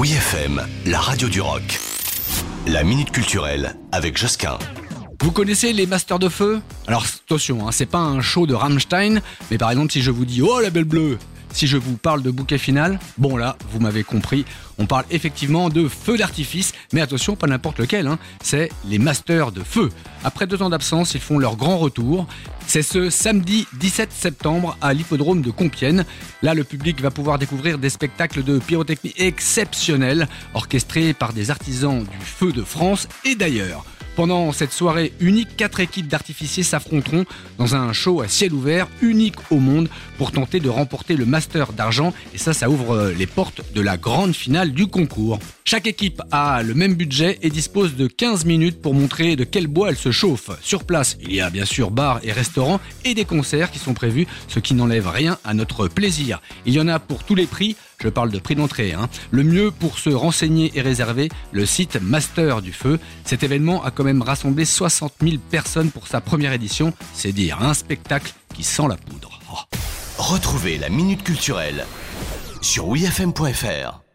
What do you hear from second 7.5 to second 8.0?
hein, c'est pas